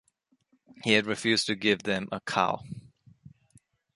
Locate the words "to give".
1.45-1.83